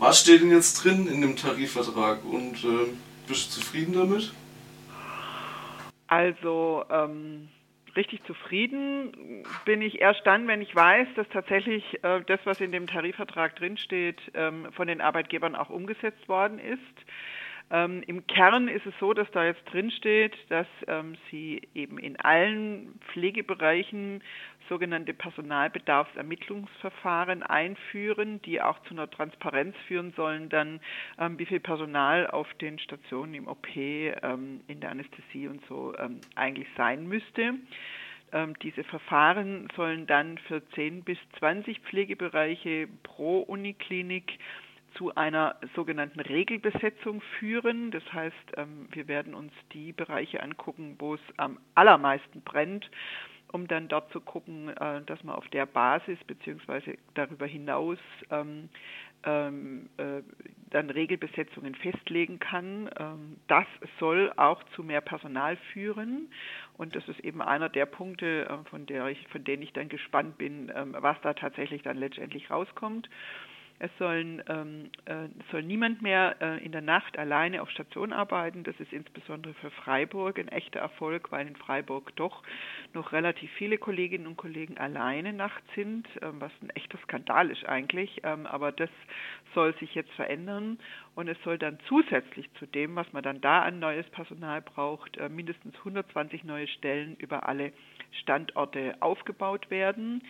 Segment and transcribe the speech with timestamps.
[0.00, 2.88] Was steht denn jetzt drin in dem Tarifvertrag und äh,
[3.28, 4.32] bist du zufrieden damit?
[6.06, 7.50] Also ähm,
[7.94, 12.72] richtig zufrieden bin ich erst dann, wenn ich weiß, dass tatsächlich äh, das, was in
[12.72, 16.80] dem Tarifvertrag drinsteht, ähm, von den Arbeitgebern auch umgesetzt worden ist.
[17.70, 22.18] Ähm, Im Kern ist es so, dass da jetzt drinsteht, dass ähm, sie eben in
[22.18, 24.22] allen Pflegebereichen
[24.68, 30.80] sogenannte Personalbedarfsermittlungsverfahren einführen, die auch zu einer Transparenz führen sollen, dann
[31.18, 35.94] ähm, wie viel Personal auf den Stationen im OP, ähm, in der Anästhesie und so
[35.98, 37.54] ähm, eigentlich sein müsste.
[38.32, 44.38] Ähm, diese Verfahren sollen dann für 10 bis 20 Pflegebereiche pro Uniklinik
[44.94, 47.90] zu einer sogenannten Regelbesetzung führen.
[47.90, 52.90] Das heißt, ähm, wir werden uns die Bereiche angucken, wo es am allermeisten brennt,
[53.52, 57.98] um dann dort zu gucken, äh, dass man auf der Basis beziehungsweise darüber hinaus
[58.30, 58.68] ähm,
[59.24, 60.22] ähm, äh,
[60.70, 62.88] dann Regelbesetzungen festlegen kann.
[63.48, 63.66] das
[63.98, 66.30] soll auch zu mehr Personal führen
[66.78, 69.88] und das ist eben einer der Punkte, äh, von, der ich, von denen ich dann
[69.88, 73.10] gespannt bin, was da tatsächlich dann letztendlich rauskommt.
[73.82, 78.62] Es sollen, ähm, äh, soll niemand mehr äh, in der Nacht alleine auf Station arbeiten.
[78.62, 82.42] Das ist insbesondere für Freiburg ein echter Erfolg, weil in Freiburg doch
[82.92, 87.64] noch relativ viele Kolleginnen und Kollegen alleine nachts sind, ähm, was ein echter Skandal ist
[87.64, 88.20] eigentlich.
[88.22, 88.90] Ähm, aber das
[89.54, 90.78] soll sich jetzt verändern
[91.20, 95.18] und es soll dann zusätzlich zu dem, was man dann da an neues Personal braucht,
[95.18, 97.72] äh, mindestens 120 neue Stellen über alle
[98.22, 100.22] Standorte aufgebaut werden.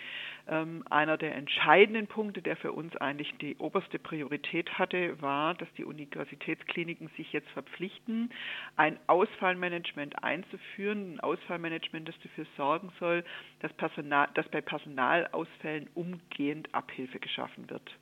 [0.48, 5.72] Ähm, einer der entscheidenden Punkte, der für uns eigentlich die oberste Priorität hatte, war, dass
[5.74, 8.30] die Universitätskliniken sich jetzt verpflichten,
[8.77, 13.25] ein Ausfallmanagement einzuführen, ein Ausfallmanagement, das dafür sorgen soll,
[13.60, 17.97] dass, Personal, dass bei Personalausfällen umgehend Abhilfe geschaffen wird.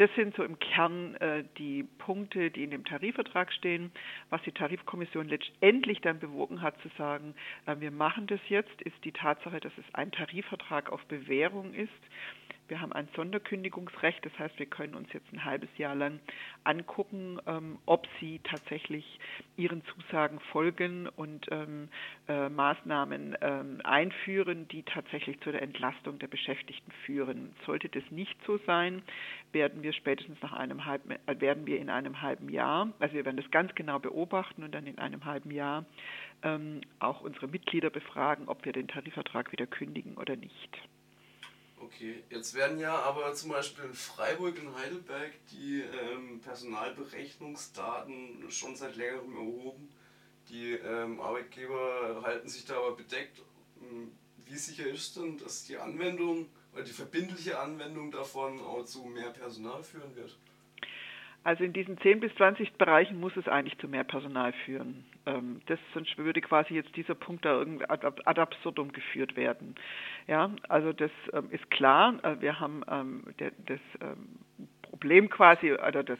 [0.00, 3.92] Das sind so im Kern äh, die Punkte, die in dem Tarifvertrag stehen.
[4.30, 7.34] Was die Tarifkommission letztendlich dann bewogen hat zu sagen,
[7.66, 11.90] äh, wir machen das jetzt, ist die Tatsache, dass es ein Tarifvertrag auf Bewährung ist.
[12.70, 16.20] Wir haben ein Sonderkündigungsrecht, das heißt, wir können uns jetzt ein halbes Jahr lang
[16.62, 19.18] angucken, ähm, ob sie tatsächlich
[19.56, 21.88] ihren Zusagen folgen und ähm,
[22.28, 27.52] äh, Maßnahmen ähm, einführen, die tatsächlich zu der Entlastung der Beschäftigten führen.
[27.66, 29.02] Sollte das nicht so sein,
[29.50, 33.24] werden wir spätestens nach einem halben, äh, werden wir in einem halben Jahr, also wir
[33.24, 35.84] werden das ganz genau beobachten und dann in einem halben Jahr
[36.44, 40.78] ähm, auch unsere Mitglieder befragen, ob wir den Tarifvertrag wieder kündigen oder nicht.
[41.92, 48.76] Okay, jetzt werden ja aber zum Beispiel in Freiburg und Heidelberg die ähm, Personalberechnungsdaten schon
[48.76, 49.90] seit längerem erhoben.
[50.48, 53.42] Die ähm, Arbeitgeber halten sich da aber bedeckt.
[53.80, 54.12] Hm,
[54.46, 59.30] wie sicher ist denn, dass die Anwendung oder die verbindliche Anwendung davon auch zu mehr
[59.30, 60.38] Personal führen wird?
[61.42, 65.04] Also in diesen 10 bis 20 Bereichen muss es eigentlich zu mehr Personal führen.
[65.24, 69.74] Ähm, das sonst würde quasi jetzt dieser Punkt da irgendwie ad absurdum geführt werden.
[70.26, 72.14] Ja, also das ähm, ist klar.
[72.22, 73.80] Äh, wir haben ähm, das
[74.82, 76.18] Problem quasi, oder das,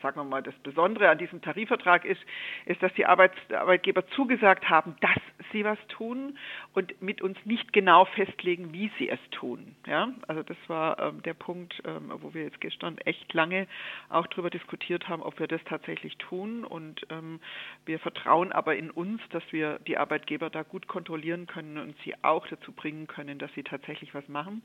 [0.00, 2.20] sagen wir mal, das Besondere an diesem Tarifvertrag ist,
[2.66, 5.18] ist, dass die Arbeitgeber zugesagt haben, dass
[5.52, 6.38] sie was tun
[6.74, 9.76] und mit uns nicht genau festlegen, wie sie es tun.
[9.86, 13.66] Ja, also das war ähm, der Punkt, ähm, wo wir jetzt gestern echt lange
[14.08, 17.40] auch darüber diskutiert haben, ob wir das tatsächlich tun und ähm,
[17.84, 22.14] wir vertrauen aber in uns, dass wir die Arbeitgeber da gut kontrollieren können und sie
[22.22, 24.62] auch dazu bringen können, dass sie tatsächlich was machen.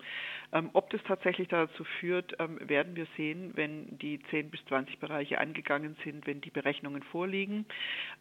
[0.54, 5.00] Ähm, ob das tatsächlich dazu führt, ähm, werden wir sehen, wenn die 10 bis 20
[5.00, 7.66] Bereiche angegangen sind, wenn die Berechnungen vorliegen.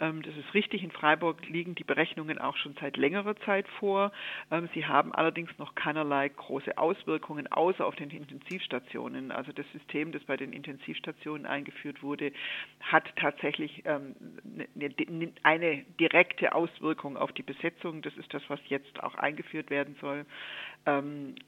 [0.01, 4.13] Ähm, das ist richtig, in Freiburg liegen die Berechnungen auch schon seit längerer Zeit vor.
[4.51, 9.33] Ähm, sie haben allerdings noch keinerlei große Auswirkungen außer auf den Intensivstationen.
[9.33, 12.33] Also das System, das bei den Intensivstationen eingeführt wurde,
[12.81, 14.15] hat tatsächlich ähm,
[14.45, 18.03] ne, ne, eine direkte Auswirkung auf die Besetzung.
[18.03, 20.25] Das ist das, was jetzt auch eingeführt werden soll.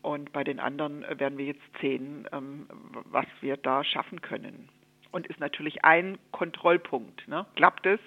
[0.03, 2.27] Und bei den anderen werden wir jetzt sehen,
[3.05, 4.69] was wir da schaffen können.
[5.13, 7.27] Und ist natürlich ein Kontrollpunkt.
[7.29, 7.47] Ne?
[7.55, 8.01] Klappt es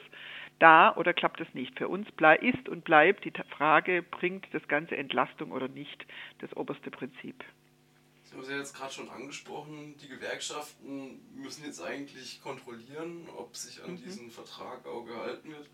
[0.62, 1.78] da oder klappt es nicht?
[1.78, 2.08] Für uns
[2.42, 6.06] ist und bleibt die Frage, bringt das Ganze Entlastung oder nicht,
[6.40, 7.44] das oberste Prinzip.
[8.24, 13.56] Sie haben es ja jetzt gerade schon angesprochen, die Gewerkschaften müssen jetzt eigentlich kontrollieren, ob
[13.58, 13.98] sich an mhm.
[13.98, 15.70] diesen Vertrag auch gehalten wird.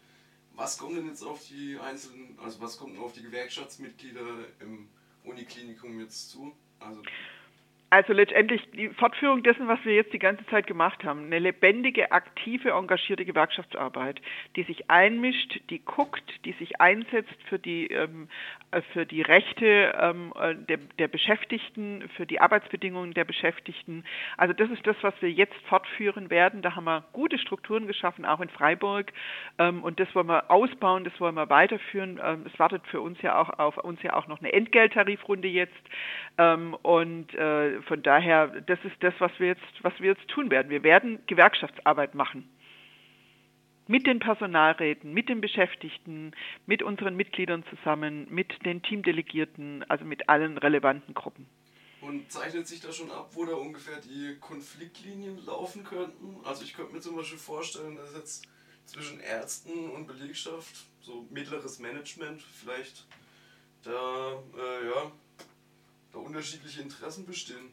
[0.56, 4.90] Was kommt denn jetzt auf die einzelnen, also was kommt denn auf die Gewerkschaftsmitglieder im
[5.24, 6.56] Uniklinikum jetzt zu?
[6.80, 7.04] Also
[7.90, 12.12] Also letztendlich die Fortführung dessen, was wir jetzt die ganze Zeit gemacht haben, eine lebendige,
[12.12, 14.22] aktive, engagierte Gewerkschaftsarbeit,
[14.58, 18.28] die sich einmischt, die guckt, die sich einsetzt für die ähm,
[18.72, 24.04] äh, für die Rechte ähm, äh, der, der, Beschäftigten, für die Arbeitsbedingungen der Beschäftigten.
[24.36, 26.62] Also das ist das, was wir jetzt fortführen werden.
[26.62, 29.14] Da haben wir gute Strukturen geschaffen, auch in Freiburg,
[29.60, 32.20] ähm, und das wollen wir ausbauen, das wollen wir weiterführen.
[32.22, 35.74] Ähm, es wartet für uns ja auch auf uns ja auch noch eine Entgelttarifrunde jetzt,
[36.38, 40.50] ähm, und äh, von daher, das ist das, was wir jetzt, was wir jetzt tun
[40.52, 40.70] werden.
[40.70, 42.50] Wir werden Gewerkschaftsarbeit machen.
[43.88, 46.34] Mit den Personalräten, mit den Beschäftigten,
[46.66, 51.48] mit unseren Mitgliedern zusammen, mit den Teamdelegierten, also mit allen relevanten Gruppen.
[52.02, 56.38] Und zeichnet sich da schon ab, wo da ungefähr die Konfliktlinien laufen könnten?
[56.44, 58.48] Also ich könnte mir zum Beispiel vorstellen, dass jetzt
[58.86, 63.06] zwischen Ärzten und Belegschaft, so mittleres Management, vielleicht
[63.84, 65.12] da äh, ja,
[66.12, 67.72] da unterschiedliche Interessen bestehen.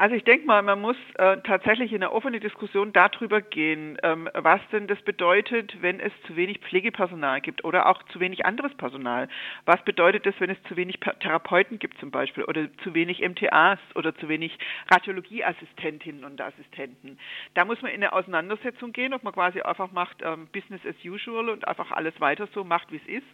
[0.00, 4.30] Also ich denke mal, man muss äh, tatsächlich in eine offene Diskussion darüber gehen, ähm,
[4.32, 8.72] was denn das bedeutet, wenn es zu wenig Pflegepersonal gibt oder auch zu wenig anderes
[8.76, 9.28] Personal.
[9.64, 13.80] Was bedeutet das, wenn es zu wenig Therapeuten gibt zum Beispiel oder zu wenig MTAs
[13.96, 14.56] oder zu wenig
[14.88, 17.18] Radiologieassistentinnen und Assistenten.
[17.54, 20.94] Da muss man in eine Auseinandersetzung gehen, ob man quasi einfach macht ähm, Business as
[21.04, 23.26] usual und einfach alles weiter so macht, wie es ist,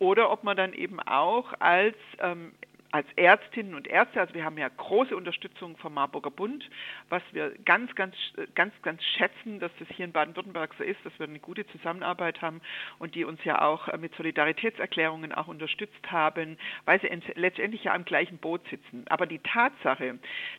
[0.00, 2.54] oder ob man dann eben auch als ähm,
[2.90, 6.68] als Ärztinnen und Ärzte, also wir haben ja große Unterstützung vom Marburger Bund,
[7.08, 8.14] was wir ganz, ganz,
[8.54, 12.40] ganz, ganz schätzen, dass das hier in Baden-Württemberg so ist, dass wir eine gute Zusammenarbeit
[12.40, 12.60] haben
[12.98, 18.04] und die uns ja auch mit Solidaritätserklärungen auch unterstützt haben, weil sie letztendlich ja am
[18.04, 19.04] gleichen Boot sitzen.
[19.08, 20.18] Aber die Tatsache,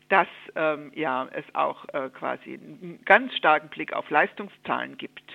[0.09, 5.28] dass ähm, ja es auch äh, quasi einen ganz starken Blick auf Leistungszahlen gibt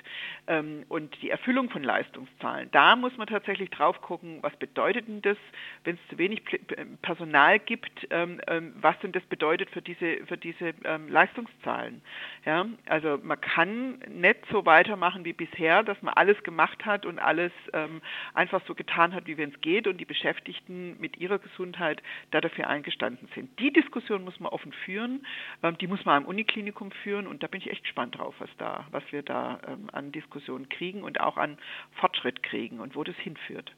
[0.47, 5.39] und die Erfüllung von Leistungszahlen, da muss man tatsächlich drauf gucken, was bedeutet denn das,
[5.85, 6.43] wenn es zu wenig
[7.01, 12.03] Personal gibt, ähm, ähm, was denn das bedeutet für diese, für diese ähm, Leistungszahlen.
[12.45, 17.19] Ja, also man kann nicht so weitermachen wie bisher, dass man alles gemacht hat und
[17.19, 18.03] alles ähm,
[18.35, 22.03] einfach so getan hat, wie wenn es geht und die Beschäftigten mit ihrer Gesundheit
[22.33, 23.59] da dafür eingestanden sind.
[23.61, 25.25] Die Diskussion muss man offen führen,
[25.63, 28.51] ähm, die muss man am Uniklinikum führen und da bin ich echt gespannt drauf, was
[28.59, 30.34] da, was wir da ähm, an Diskussionen
[30.69, 31.59] kriegen und auch an
[31.93, 33.73] Fortschritt kriegen und wo das hinführt.